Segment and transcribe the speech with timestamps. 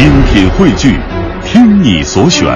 [0.00, 0.98] 精品汇聚，
[1.44, 2.46] 听你所选，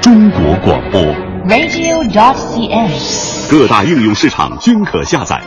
[0.00, 1.02] 中国广播。
[1.48, 3.50] radio.cn。
[3.50, 5.42] 各大应用市场均可下载。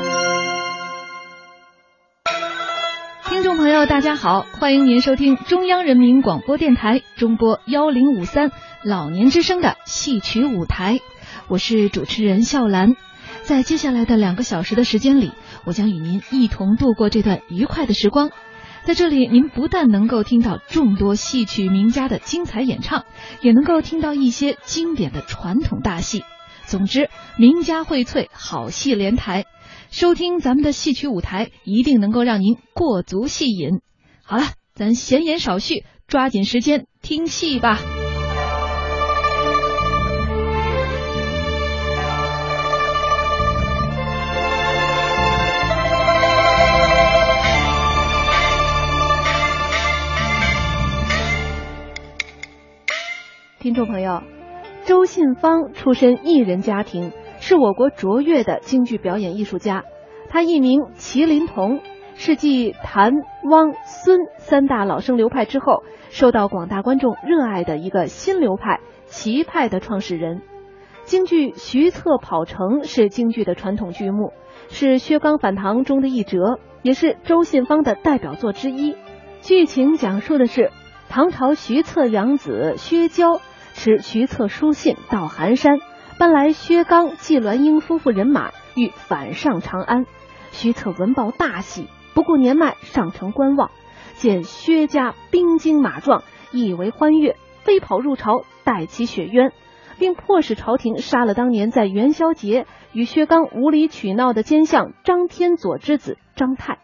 [3.29, 8.51] 听众朋友，大家好，欢迎您收听中央人民广播电台中波幺零五三
[8.83, 10.99] 老年之声的戏曲舞台，
[11.47, 12.97] 我是主持人笑兰。
[13.43, 15.31] 在接下来的两个小时的时间里，
[15.63, 18.31] 我将与您一同度过这段愉快的时光。
[18.83, 23.05] 在这里，您不但能够听到众多戏曲名家的精彩演唱，
[23.41, 26.23] 也能够听到一些经典的传统大戏。
[26.65, 29.45] 总之，名家荟萃，好戏连台。
[29.91, 33.81] 收听咱们的戏曲舞台，一定能够让您过足戏瘾。
[34.23, 37.79] 好了，咱闲言少叙，抓紧时间听戏吧。
[53.61, 54.23] 听众朋友，
[54.85, 59.83] 周信芳出身艺人家庭，是我国卓越的京剧表演艺术家。
[60.29, 61.79] 他艺名麒麟童，
[62.15, 70.41] 是继谭、汪、孙三大老生流派之后，受到广大观众热爱的一个新流派——麒派的创始人。
[71.03, 74.33] 京剧《徐策跑城》是京剧的传统剧目，
[74.69, 78.95] 是薛刚反唐中的一折，也是周信芳的代表作之一。
[79.41, 80.71] 剧情讲述的是
[81.09, 83.39] 唐朝徐策养子薛娇
[83.73, 85.79] 持徐策书信到寒山，
[86.17, 90.05] 搬来薛刚、季鸾英夫妇人马，欲反上长安。
[90.51, 93.71] 徐策闻报大喜，不顾年迈上城观望，
[94.15, 99.51] 见薛家兵精马壮，以为欢悦，飞跑入朝，带其雪冤，
[99.97, 106.79] 并迫使朝廷杀了当年在元宵节与薛刚无理取闹的奸相张天佐之子张泰。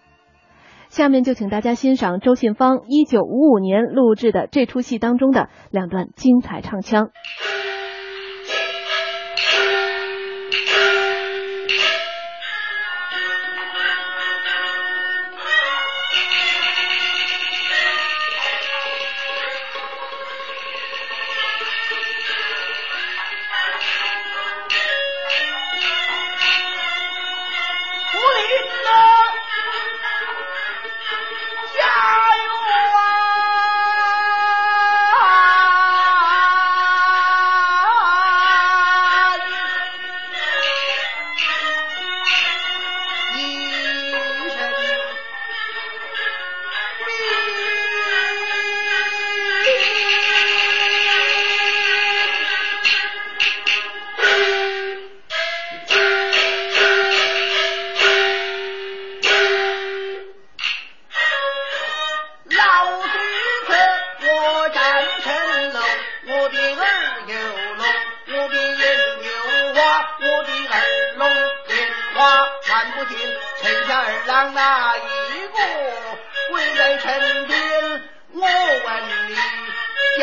[0.98, 7.12] 下面就请大家欣赏周信芳一九五五年录制的这出戏当中的两段精彩唱腔。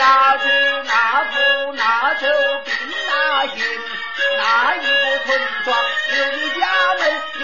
[0.05, 0.49] 家住
[0.85, 2.27] 哪府哪州
[2.67, 2.75] 兵
[3.09, 3.65] 哪营？
[4.37, 5.75] 哪一个村庄
[6.15, 6.63] 有你家
[6.99, 7.03] 门？
[7.41, 7.43] 你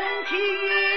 [0.00, 0.87] 身体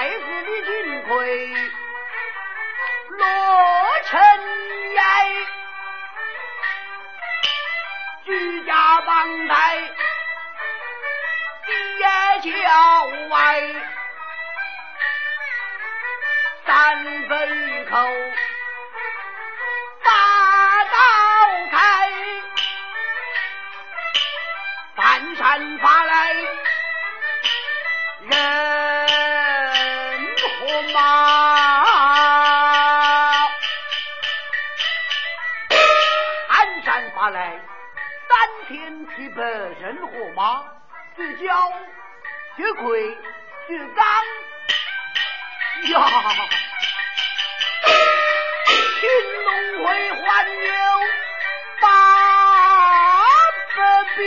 [0.00, 1.12] 太子的金盔
[3.10, 3.18] 落
[4.06, 4.18] 尘
[4.96, 5.04] 埃。
[8.24, 9.54] 居家帮带，
[11.98, 13.60] 街郊外，
[16.64, 17.98] 三杯口，
[41.40, 41.54] 聚焦
[42.54, 43.00] 聚魁
[43.66, 44.04] 聚刚
[45.90, 46.04] 呀！
[49.00, 49.08] 青
[49.46, 49.48] 龙
[49.78, 50.68] 会还有
[51.80, 51.86] 八
[53.74, 53.80] 百
[54.18, 54.20] 兵。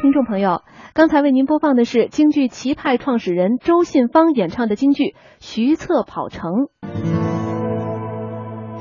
[0.00, 0.64] 听众朋友，
[0.94, 5.04] 刚才为您播放的是京剧齐派创始人周信芳演唱的京剧
[5.40, 6.52] 《徐策跑城》。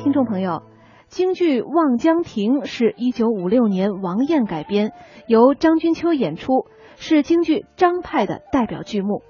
[0.01, 0.63] 听众朋友，
[1.07, 4.91] 京剧《望江亭》是一九五六年王燕改编，
[5.27, 6.65] 由张君秋演出，
[6.97, 9.21] 是京剧张派的代表剧目。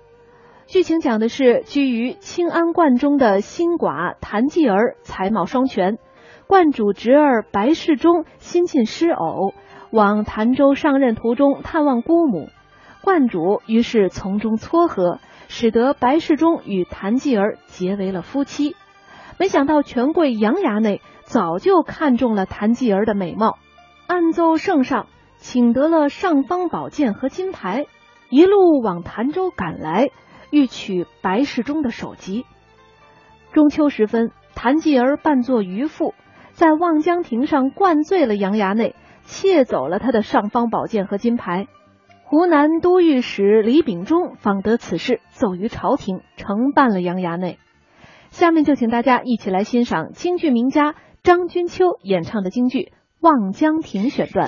[0.66, 6.00] 剧情讲的是居于清安观中的新寡谭继儿才貌双全，
[6.48, 9.54] 观主侄儿白世忠新晋失偶，
[9.92, 12.48] 往潭州上任途中探望姑母，
[13.04, 15.19] 观主于是从中撮合，
[15.50, 18.75] 使得白世忠与谭继儿结为了夫妻。
[19.38, 23.57] 没想到权贵杨衙内早就看中了谭继儿的美貌，
[24.07, 25.07] 暗奏圣上，
[25.38, 27.88] 请得了尚方宝剑和金牌，
[28.30, 30.10] 一路往潭州赶来，
[30.51, 32.45] 欲取白世忠的首级。
[33.51, 36.13] 中秋时分，谭继儿扮作渔妇，
[36.54, 41.68] 在望江亭上灌醉了杨衙内，窃走了他的尚方宝剑和金牌。
[42.24, 47.57] 湖南都御史李秉忠访得此事，奏于朝廷，惩办了杨衙内。
[48.30, 52.77] 下面就请大家一起来欣赏京剧名家张君秋演唱的京剧
[53.19, 54.47] 《望江亭》选段。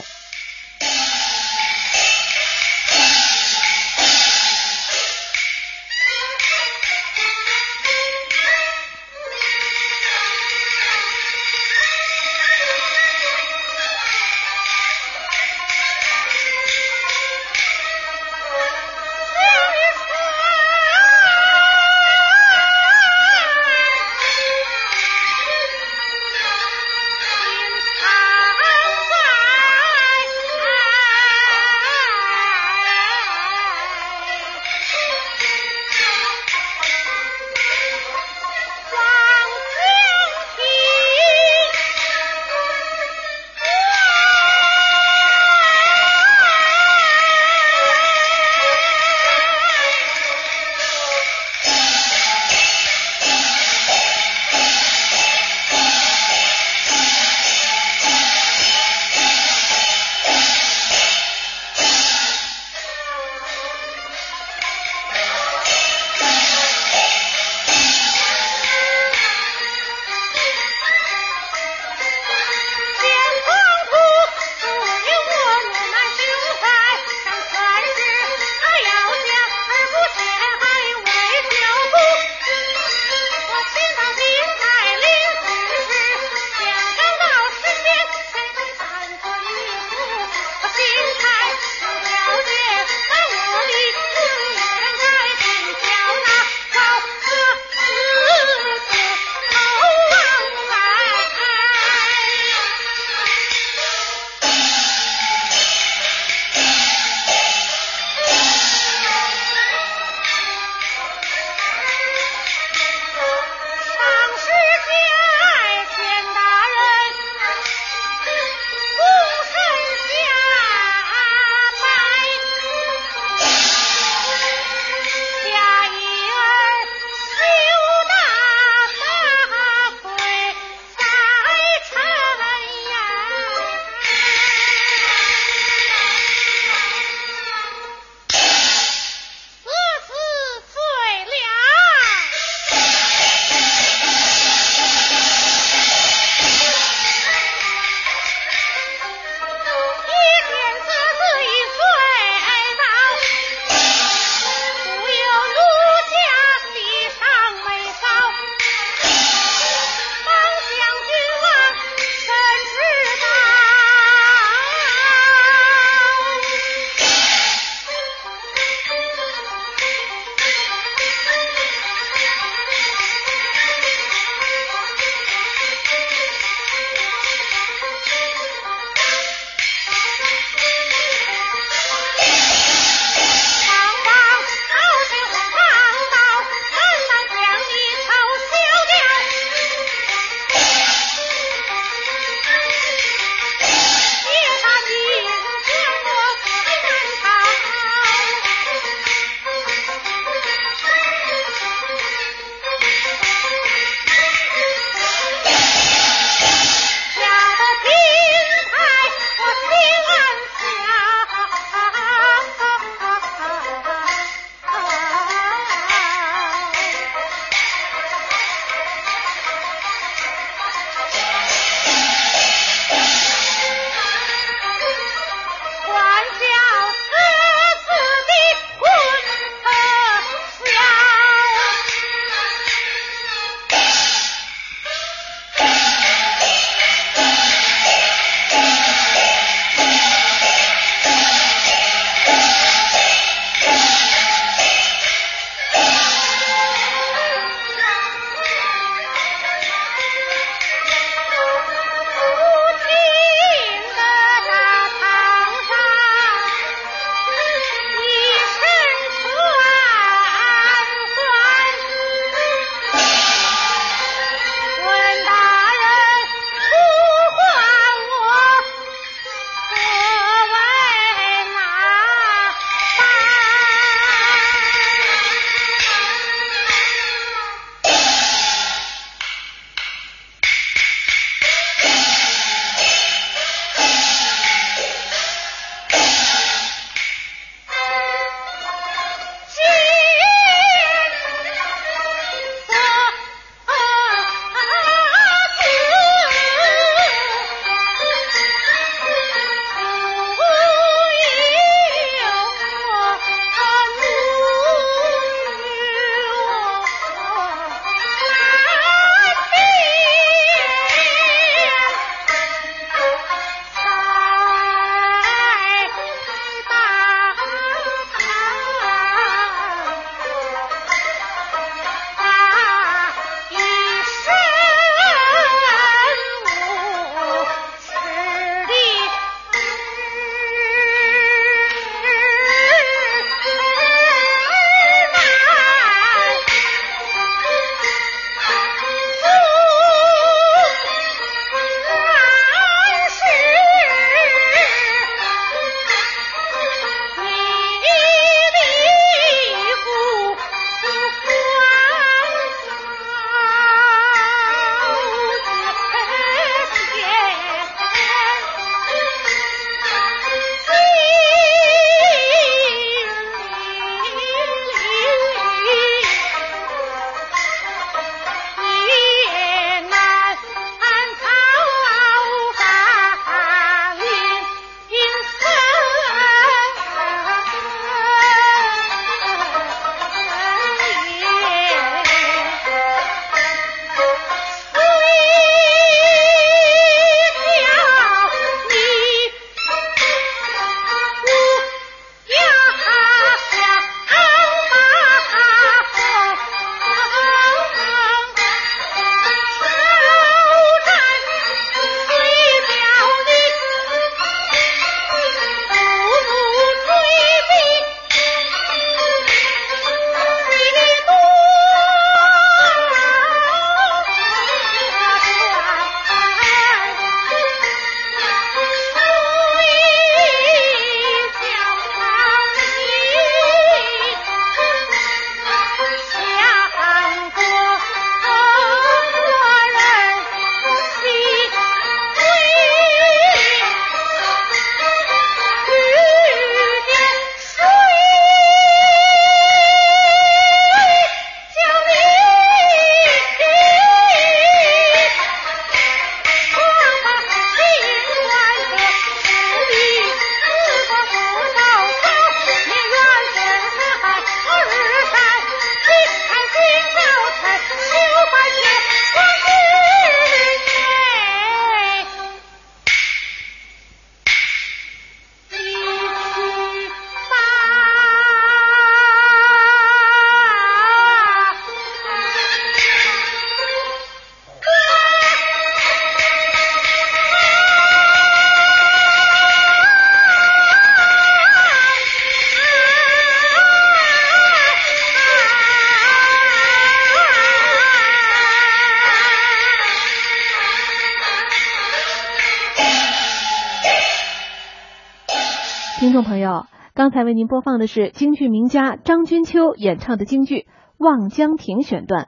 [497.08, 500.56] 刚才为您播放的是京剧名家张君秋演唱的京剧
[500.98, 502.28] 《望江亭》选段。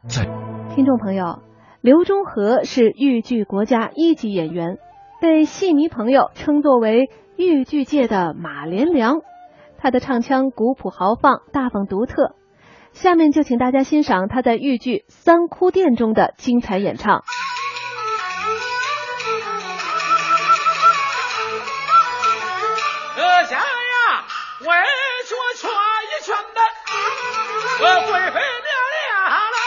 [0.74, 1.40] 听众朋友，
[1.82, 4.78] 刘忠和是豫剧国家一级演员，
[5.20, 9.18] 被戏迷朋友称作为豫剧界的马连良。
[9.78, 12.38] 他的唱腔古朴豪放、大方独特。
[12.94, 17.24] 下面就请大家欣赏他在豫剧《三哭殿》中的精彩演唱。
[27.80, 29.58] 这贵妃娘娘来，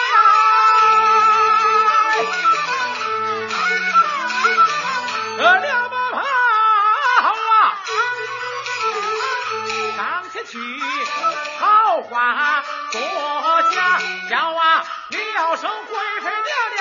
[5.38, 7.56] 这两把炮啊，
[9.96, 9.98] 上
[10.30, 10.52] 前去，
[11.58, 13.00] 好话多
[13.70, 13.98] 讲，
[14.28, 16.80] 叫啊，叫声贵妃娘娘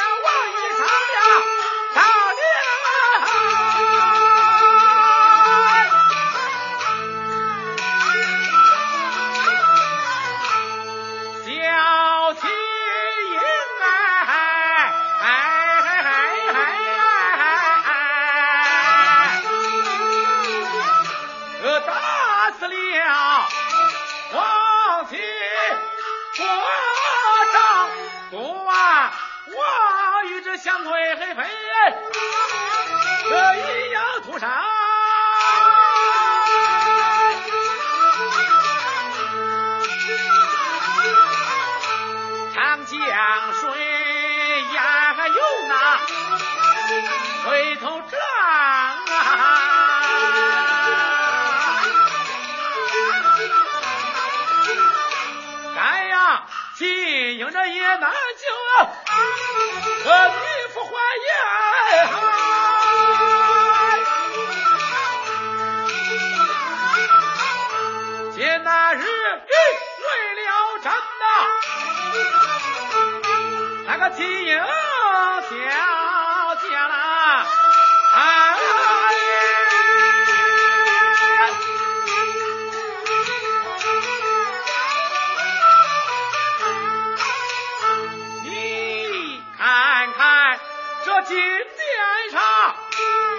[91.04, 92.42] 这金殿上，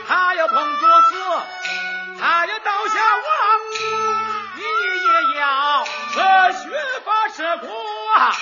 [0.08, 1.14] 他要碰桌子，
[2.20, 3.24] 他要倒下王，
[4.56, 5.84] 你也要
[6.16, 6.60] 呃学
[7.04, 7.66] 法吃苦
[8.14, 8.34] 啊！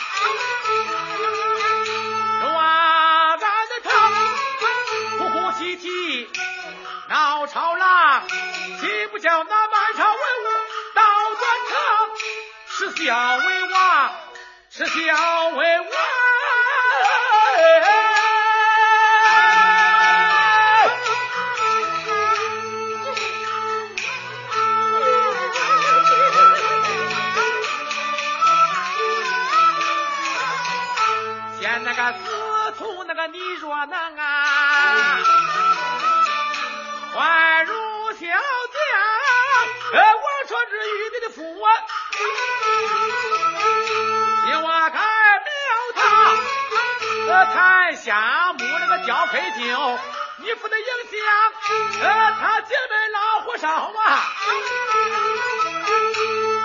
[2.54, 2.58] 哇，
[3.32, 3.88] 俺的他
[5.18, 6.30] 哭哭啼啼
[7.08, 8.26] 闹吵嚷，
[8.80, 10.48] 岂不叫那满朝文武
[10.94, 11.02] 倒
[11.38, 11.74] 转场？
[12.68, 13.78] 是小为王，
[14.70, 15.90] 是小为王。
[31.92, 32.24] 那个司
[32.78, 35.18] 徒那个你若能啊，
[37.12, 37.74] 换如
[38.12, 38.30] 小将，
[39.92, 41.66] 呃，我说是玉帝的父啊，
[44.46, 45.50] 你挖开庙
[45.96, 46.06] 堂，
[47.26, 49.98] 呃，看下木那个交配酒，
[50.36, 51.18] 你不得影响，
[52.08, 53.98] 呃，他姐妹老火烧啊，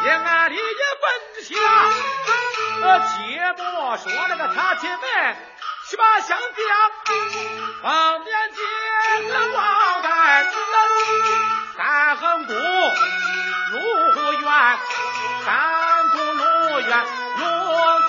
[0.03, 0.61] 也俺里也
[1.01, 1.55] 奔下。
[2.77, 3.05] 呃，切
[3.85, 4.99] 莫说那个他亲们
[5.87, 6.41] 去把相将，
[7.83, 10.57] 方便见了王干子，
[11.77, 14.79] 三横谷路远，
[15.45, 17.05] 三谷路远，
[17.37, 17.43] 路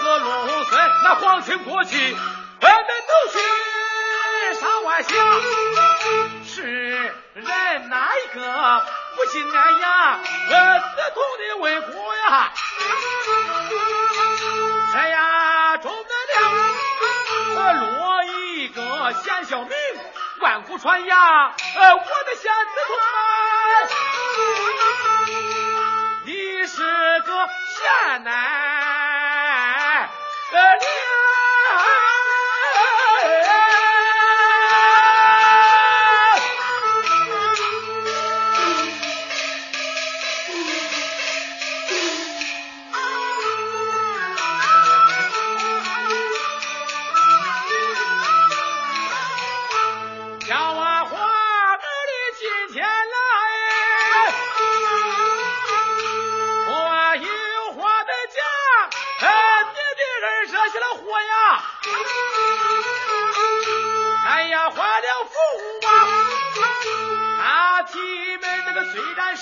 [0.00, 2.16] 子路深，那皇亲国戚，
[2.62, 3.38] 我们都去
[4.58, 5.14] 上外乡，
[6.46, 6.62] 是
[7.34, 8.82] 人哪一个
[9.14, 10.20] 不信俺呀？
[10.48, 12.50] 呃，死痛的为国呀！
[19.16, 19.70] 一个贤小名，
[20.40, 21.16] 万古传呀，
[21.76, 22.98] 呃，我的贤子传，
[26.26, 26.82] 你是
[27.20, 30.10] 个贤乃，
[30.52, 30.86] 呃，叫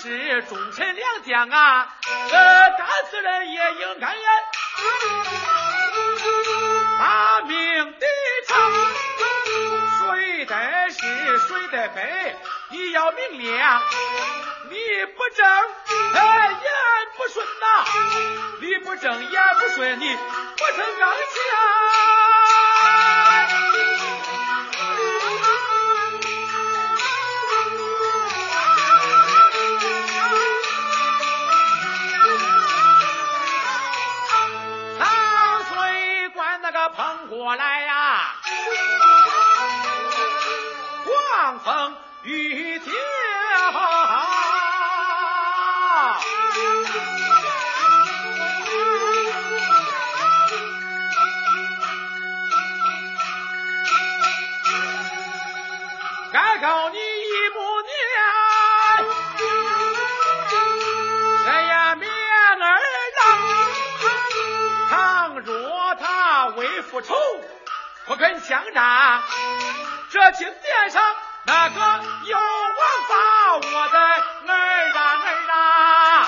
[0.05, 1.89] 是忠臣良将啊，
[2.31, 4.23] 呃，干死人也应该言。
[6.99, 8.05] 把命抵
[8.47, 8.71] 偿，
[9.99, 12.37] 谁得是谁在背，
[12.69, 13.83] 你要明亮。
[14.69, 14.77] 你
[15.17, 15.47] 不正，
[16.13, 16.71] 哎，言
[17.17, 17.65] 不顺呐，
[18.61, 22.24] 你不正言不顺，你不成刚强。
[37.29, 38.35] 过来呀，
[41.05, 42.95] 狂风雨天。
[66.95, 67.13] 不愁，
[68.07, 69.21] 不肯相战，
[70.11, 71.03] 这金殿上
[71.43, 71.81] 那个
[72.27, 72.47] 有王
[73.09, 73.17] 法，
[73.57, 76.27] 我的儿啊儿啊，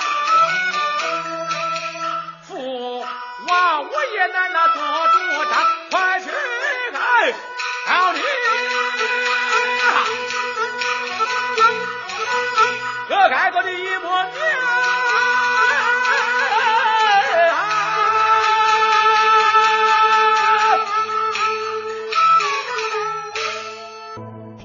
[2.49, 2.99] 父
[3.47, 5.07] 王我也难那做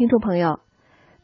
[0.03, 0.49] 听众朋友，《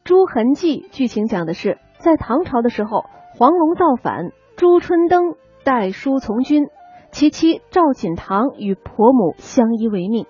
[0.05, 3.03] 朱痕记》剧情讲的是，在唐朝的时候，
[3.37, 6.69] 黄龙造反，朱春登带书从军，
[7.11, 10.27] 其妻赵锦堂与婆母相依为命。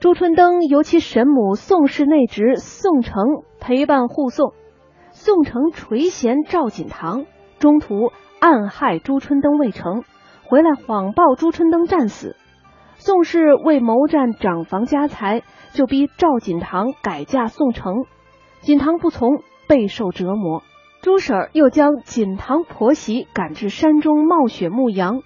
[0.00, 3.22] 朱春登由其神母宋氏内侄宋成
[3.60, 4.52] 陪伴护送，
[5.12, 7.24] 宋城垂涎赵锦堂，
[7.60, 10.02] 中途暗害朱春登未成，
[10.44, 12.34] 回来谎报朱春登战死。
[13.00, 18.04] 宋氏为谋占长房家财，就逼赵锦堂改嫁宋城，
[18.60, 20.62] 锦堂不从，备受折磨。
[21.00, 25.22] 朱婶儿又将锦堂婆媳赶至山中冒雪牧羊，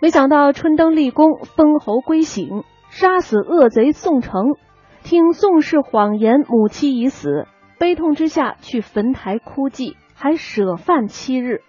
[0.00, 4.56] 没想到春登立功，封侯归省，杀死恶贼宋城。
[5.04, 7.46] 听宋氏谎言母妻已死，
[7.78, 11.60] 悲痛之下去坟台哭祭，还舍饭七日。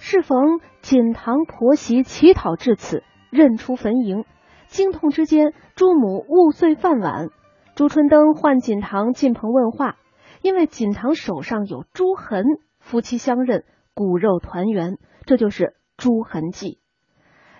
[0.00, 4.24] 适逢锦堂婆媳乞讨至此，认出坟茔。
[4.72, 7.28] 惊痛之间，朱母误碎饭碗。
[7.74, 9.96] 朱春登唤锦堂进棚问话，
[10.40, 12.46] 因为锦堂手上有朱痕，
[12.80, 15.64] 夫妻相认，骨肉团圆，这就是
[15.98, 16.66] 《朱痕记》。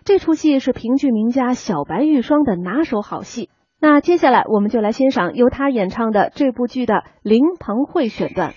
[0.05, 3.51] 这出戏是评剧名家小白玉霜的拿手好戏。
[3.79, 8.55] 那接下来我们就来欣赏由他演唱的这部剧的灵棚会选段。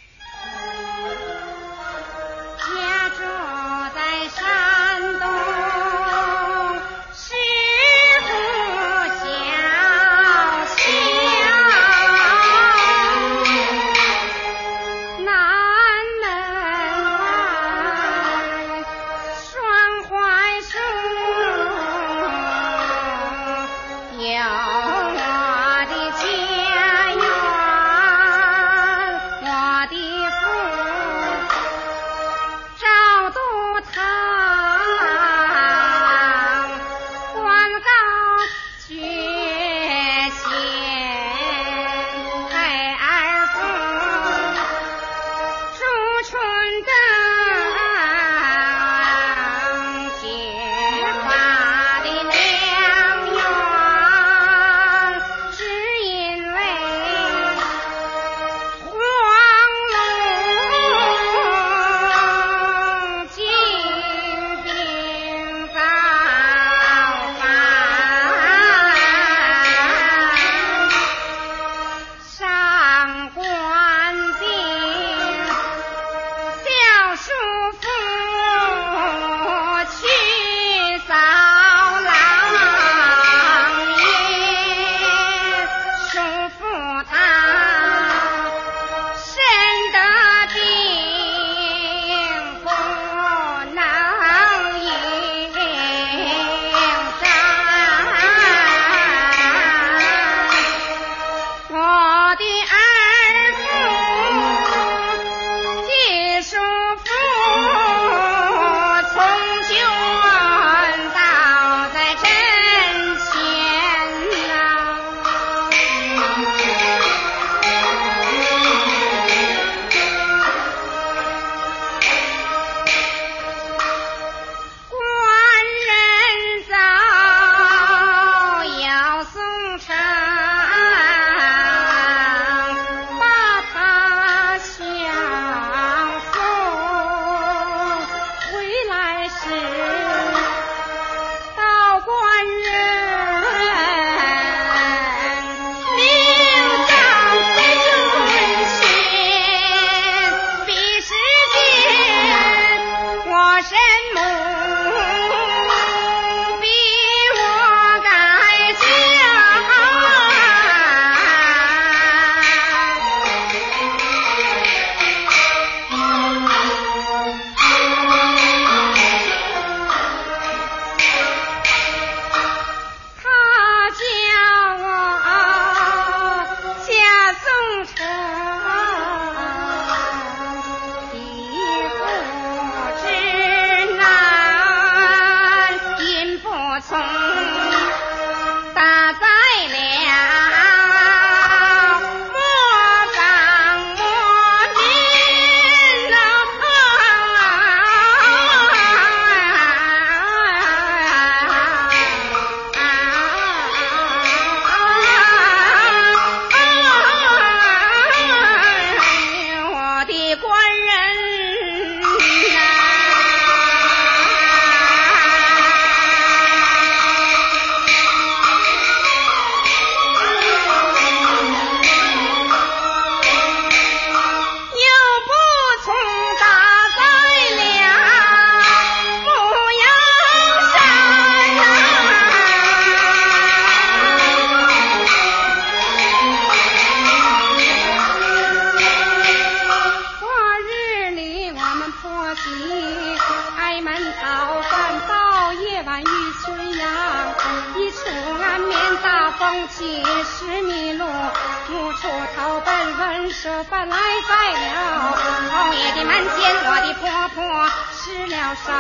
[249.32, 255.18] 风起时迷路无处投奔奔守本来在了。
[255.52, 258.72] 侯爷的门前我的婆婆失了手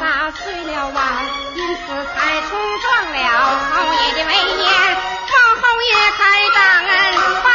[0.00, 1.04] 打碎了碗
[1.54, 1.82] 因此
[2.14, 3.22] 才冲撞了。
[3.70, 4.70] 侯爷的威严
[5.30, 7.51] 望侯爷开大恩。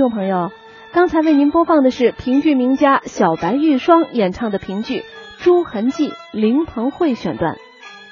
[0.00, 0.50] 众朋友，
[0.94, 5.00] 刚才为您播放的是评剧名家小白玉霜演唱的评剧
[5.40, 7.58] 《朱痕记》灵棚会选段，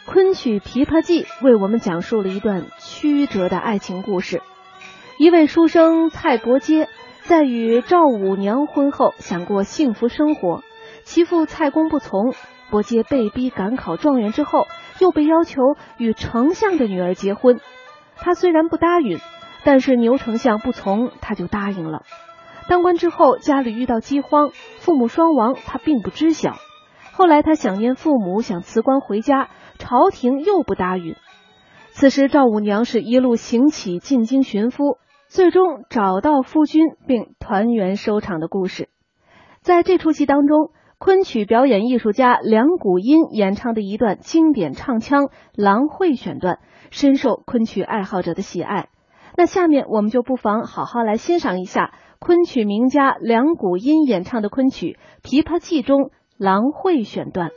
[0.04, 4.42] 昆曲《琵琶记》为我们讲述了一段曲折的爱情故事。
[5.16, 6.90] 一位书生蔡伯阶
[7.22, 10.62] 在与赵五娘婚后想过幸福生活，
[11.04, 12.34] 其父蔡公不从，
[12.68, 14.66] 伯阶被逼赶考状元之后，
[15.00, 15.62] 又被要求
[15.96, 17.58] 与丞相的女儿结婚。
[18.16, 19.18] 他虽然不答应，
[19.64, 22.02] 但是牛丞相不从，他就答应了。
[22.68, 26.56] 当官之后，家里遇到饥荒，父母双亡，他并不知晓。
[27.12, 31.16] 后来他想念父母，想辞官回家，朝廷又不答应。
[31.90, 38.88] 此时赵五娘是一路行乞进京寻夫，最终找到夫君，并团圆收场的故事。
[39.62, 48.88] 在这出戏当中，昆曲表演艺术家梁谷音演唱的一段经典唱腔《郎会》选段，深受昆曲爱好者的喜爱。
[49.38, 51.94] 那下面我们就不妨好好来欣赏一下。
[52.18, 56.00] 昆曲名家梁谷音演唱的昆曲《琵琶记》中
[56.36, 57.50] 《郎会》选段。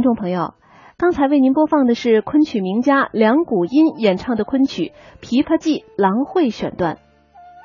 [0.00, 0.54] 听众朋友，
[0.96, 6.96] 刚才为您播放的是昆曲名家梁谷音演唱的昆曲《琵琶记·郎会》选段。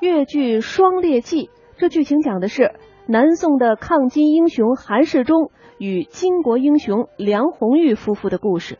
[0.01, 1.45] 越剧《双烈记》，
[1.77, 2.73] 这剧情讲的是
[3.07, 8.79] 南宋的抗金英雄韩世忠与金国英雄梁红玉夫妇的故事。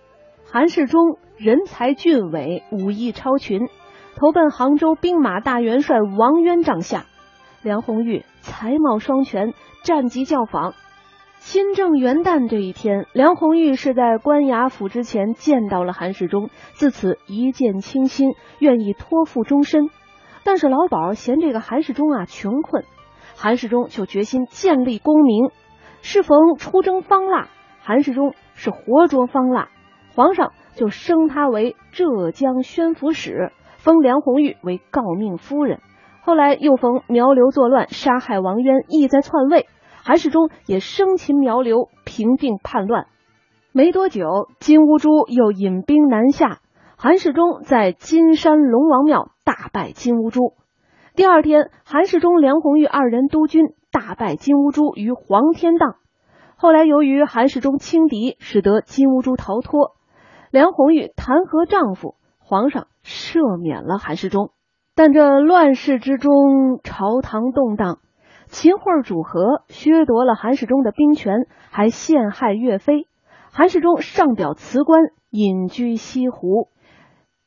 [0.52, 3.70] 韩世忠人才俊伟，武艺超群，
[4.18, 7.06] 投奔杭州兵马大元帅王渊帐下。
[7.64, 10.74] 梁红玉才貌双全，战绩教坊。
[11.46, 19.92] 新政元旦这一天，梁红玉是在官衙府之前见到了韩世忠，自此一见倾心，愿意托付终身。
[20.44, 22.84] 但是老鸨嫌这个韩世忠啊穷困，
[23.36, 25.52] 韩世忠就决心建立功名。
[26.02, 27.48] 适逢出征方腊，
[27.80, 29.70] 韩世忠是活捉方腊，
[30.16, 35.80] 皇上就升他为浙江宣抚使，封梁红玉为诰命夫人。
[36.24, 39.68] 后来又逢苗刘作乱，杀害王渊，意在篡位。
[40.08, 43.08] 韩世忠也生擒苗刘，平定叛乱。
[43.72, 46.60] 没多久，金兀术又引兵南下，
[46.96, 50.54] 韩世忠在金山龙王庙大败金兀术。
[51.16, 55.96] 第二天，韩世忠、梁红玉二人督军大败金兀术于黄天荡。
[56.56, 59.94] 后来，由于韩世忠轻敌，使得金兀术逃脱。
[60.52, 64.52] 梁红玉弹劾丈夫，皇上赦免了韩世忠。
[64.94, 67.98] 但这乱世之中，朝堂动荡，
[68.48, 73.08] 秦桧主和，削夺了韩世忠的兵权，还陷害岳飞。
[73.52, 76.70] 韩世忠上表辞官，隐居西湖。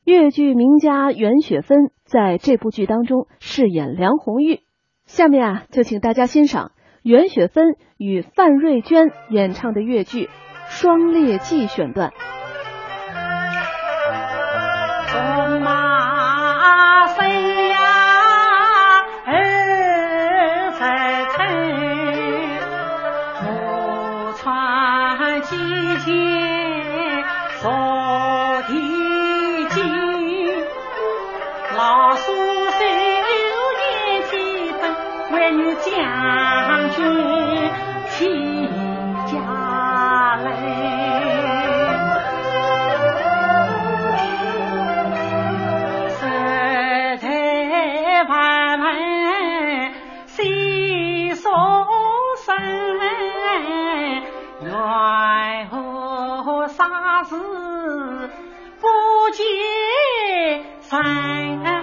[0.05, 4.61] 越剧名家袁雪芬在这部剧当中饰演梁红玉。
[5.05, 6.73] 下面啊，就请大家欣赏
[7.03, 10.27] 袁雪芬与范瑞娟演唱的越剧
[10.69, 12.13] 《双猎记》选段。
[48.19, 49.93] 一排排
[50.27, 51.53] 细松
[52.45, 52.57] 声
[54.61, 57.37] 奈何啥事
[58.81, 58.89] 不
[59.31, 59.45] 解
[60.83, 61.78] 人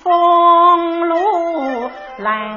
[0.00, 2.56] 风露来。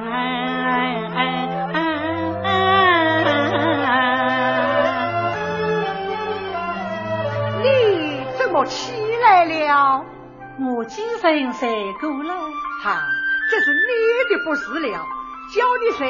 [7.63, 10.05] 你怎么起来了？
[10.59, 12.33] 我精神睡够了。
[12.83, 13.01] 哈，
[13.49, 13.87] 这是你
[14.29, 15.07] 的不是了。
[15.53, 16.07] 叫你睡，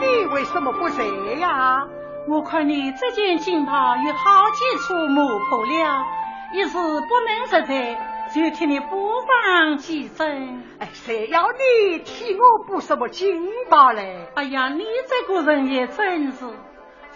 [0.00, 1.06] 你为什么不睡
[1.38, 1.86] 呀？
[2.28, 6.04] 我看你这件锦袍有好几处磨破了，
[6.52, 8.09] 一时不能实在。
[8.34, 10.62] 就替你补上几针。
[10.78, 14.28] 哎，谁要你替我补什么锦袍嘞？
[14.34, 16.38] 哎呀，你这个人也真是，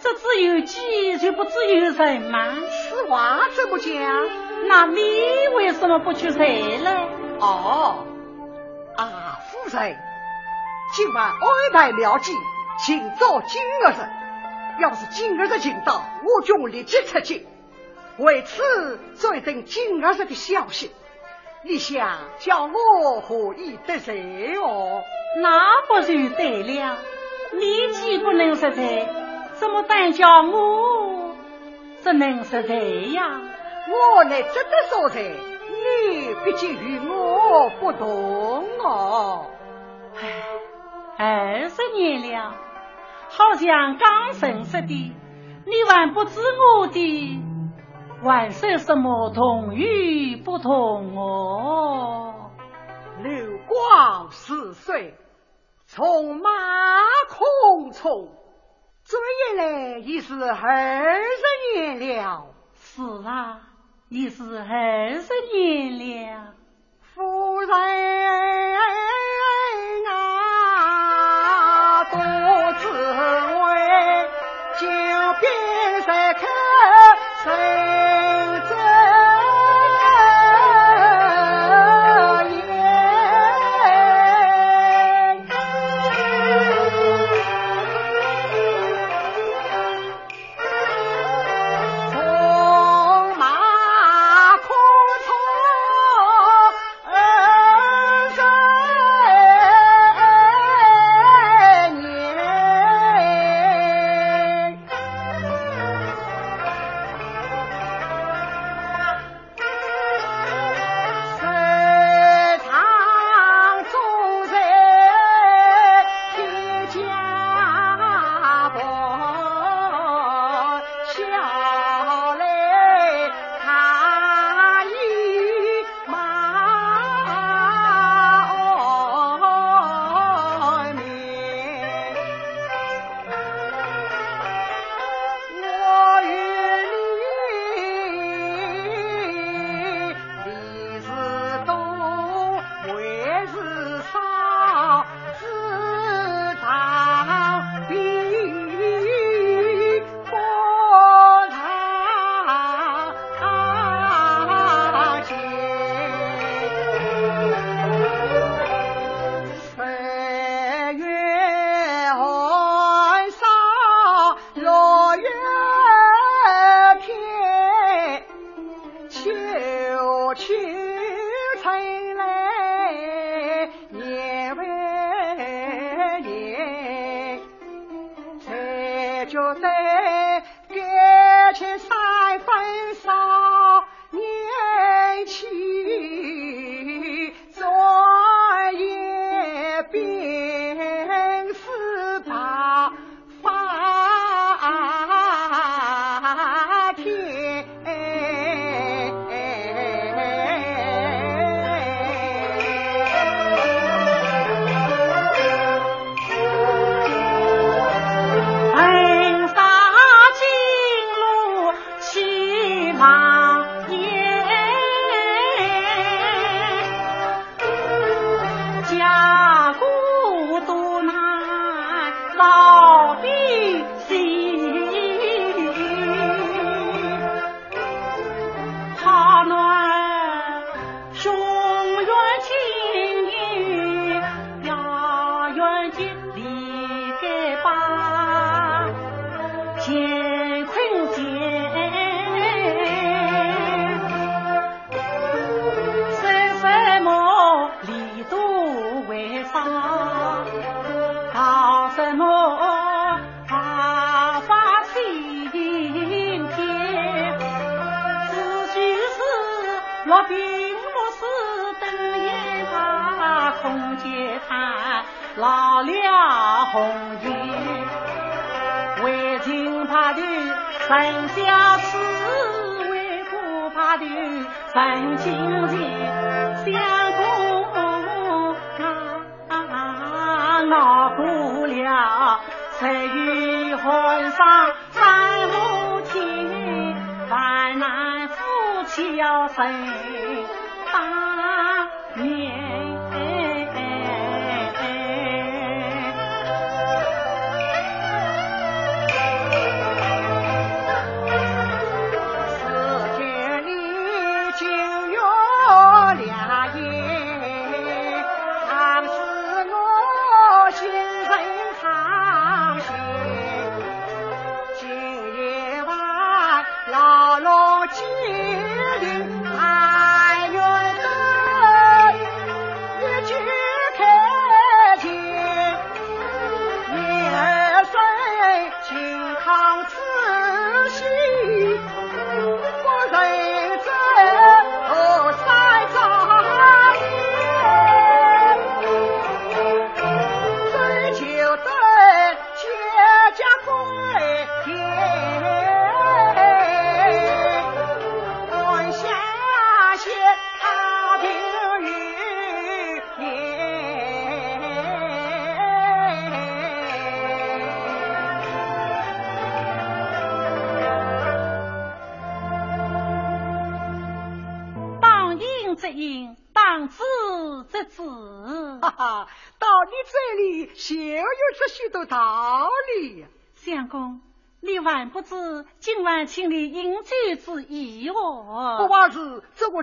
[0.01, 2.53] 这只有己就不只有人吗？
[2.89, 4.27] 此话怎么讲？
[4.67, 4.97] 那你
[5.55, 7.07] 为什么不去谁呢？
[7.39, 8.05] 哦，
[8.97, 9.97] 啊，夫人，
[10.93, 11.37] 今晚安
[11.71, 12.33] 排了计，
[12.79, 13.95] 请早今儿日。
[14.81, 17.45] 要是今儿日进到，我就立即出京。
[18.17, 20.91] 为此，再等今儿日的消息。
[21.67, 25.01] 你想叫我何以得罪哦？
[25.41, 26.97] 那不就对了？
[27.53, 29.09] 你既不能实在，
[29.55, 31.35] 怎么单叫我
[32.03, 33.41] 只能实在呀？
[33.89, 39.47] 我乃值得所在，你毕竟与我不同哦。
[40.21, 40.31] 唉，
[41.17, 42.53] 二十年了。
[43.27, 45.15] 好像刚认识的，
[45.65, 46.39] 你还不知
[46.79, 47.39] 我的
[48.27, 52.51] 还算什么同与不同哦？
[53.21, 55.15] 流光似水，
[55.87, 56.49] 匆马
[57.29, 58.29] 空匆，
[59.03, 59.21] 转
[59.55, 62.47] 眼来已是二十年了。
[62.73, 63.61] 是啊，
[64.09, 66.53] 已是二十年了，
[67.01, 67.69] 夫人。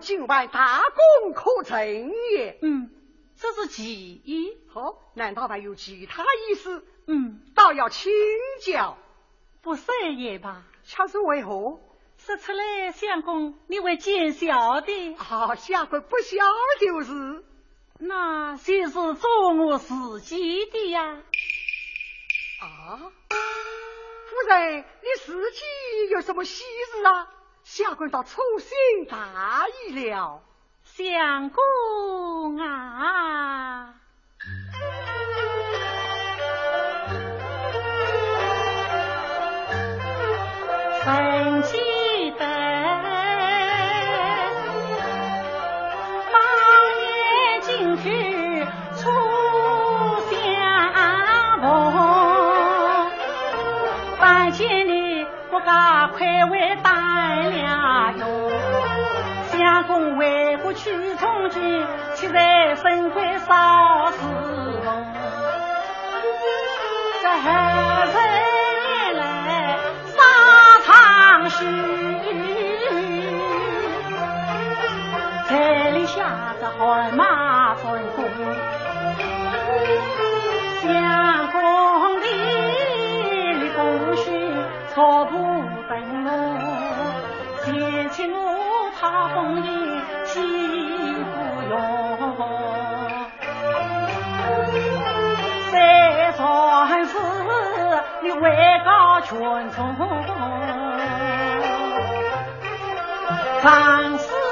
[0.02, 0.82] 是这个今晚大
[1.22, 2.58] 功可成也。
[2.60, 2.90] 嗯，
[3.36, 4.56] 这是其一。
[4.68, 6.84] 好，难道还有其他意思？
[7.06, 8.12] 嗯，倒要请
[8.60, 8.98] 教。
[9.62, 10.64] 不说也罢。
[10.84, 11.80] 恰是为何？
[12.18, 15.14] 说出来，相公，你会见笑的。
[15.14, 16.36] 啊，下官不晓
[16.80, 17.44] 就是。
[17.98, 21.22] 那谁是做我自己的呀？
[22.60, 22.98] 啊？
[24.26, 25.60] 夫人，你自己
[26.10, 27.28] 有什么喜事啊？
[27.64, 30.42] 下官倒粗心大意了。
[30.84, 33.94] 相公啊，
[56.08, 56.90] 快为带
[57.50, 58.22] 了哟，
[59.50, 64.18] 相公为国去从军，岂在身归少时
[64.84, 65.06] 梦？
[67.22, 67.44] 这后
[68.12, 68.14] 人
[69.16, 69.20] 来
[70.06, 70.16] 沙
[70.84, 71.56] 场去，
[75.48, 77.82] 彩礼下着海马分
[78.16, 78.24] 工，
[84.92, 84.94] 勋。
[84.94, 85.32] 草铺
[85.88, 86.30] 灯笼，
[87.64, 89.64] 前请我他红颜
[90.26, 91.32] 喜不
[91.70, 91.72] 用。
[95.70, 95.74] 三
[96.36, 97.16] 壮士，
[98.22, 98.44] 你位
[98.84, 99.96] 高权重，
[103.62, 104.51] 长死。